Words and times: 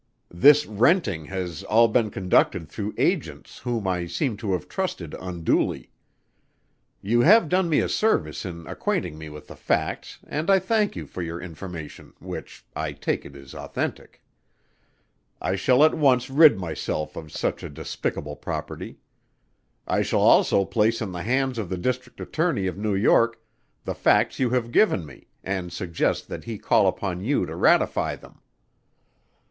This 0.33 0.65
renting 0.65 1.25
has 1.25 1.61
all 1.65 1.87
been 1.87 2.09
conducted 2.09 2.67
through 2.67 2.95
agents 2.97 3.59
whom 3.59 3.85
I 3.85 4.07
seem 4.07 4.35
to 4.37 4.53
have 4.53 4.67
trusted 4.67 5.13
unduly. 5.19 5.91
You 7.03 7.21
have 7.21 7.47
done 7.47 7.69
me 7.69 7.81
a 7.81 7.87
service 7.87 8.43
in 8.43 8.65
acquainting 8.65 9.19
me 9.19 9.29
with 9.29 9.45
the 9.45 9.55
facts 9.55 10.17
and 10.25 10.49
I 10.49 10.57
thank 10.57 10.95
you 10.95 11.05
for 11.05 11.21
your 11.21 11.39
information 11.39 12.13
which, 12.19 12.65
I 12.75 12.93
take 12.93 13.27
it 13.27 13.35
is 13.35 13.53
authentic. 13.53 14.23
I 15.39 15.55
shall 15.55 15.83
at 15.83 15.93
once 15.93 16.31
rid 16.31 16.57
myself 16.57 17.15
of 17.15 17.31
such 17.31 17.61
a 17.61 17.69
despicable 17.69 18.35
property. 18.37 18.97
I 19.85 20.01
shall 20.01 20.21
also 20.21 20.65
place 20.65 20.99
in 20.99 21.11
the 21.11 21.21
hands 21.21 21.59
of 21.59 21.69
the 21.69 21.77
District 21.77 22.19
Attorney 22.19 22.65
of 22.65 22.75
New 22.75 22.95
York, 22.95 23.39
the 23.83 23.93
facts 23.93 24.39
you 24.39 24.49
have 24.49 24.71
given 24.71 25.05
me, 25.05 25.27
and 25.43 25.71
suggest 25.71 26.27
that 26.29 26.45
he 26.45 26.57
call 26.57 26.87
upon 26.87 27.21
you 27.23 27.45
to 27.45 27.55
ratify 27.55 28.15
them." 28.15 28.39